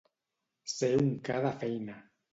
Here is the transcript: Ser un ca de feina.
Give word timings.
Ser 0.75 0.89
un 1.03 1.11
ca 1.29 1.39
de 1.45 1.55
feina. 1.65 2.03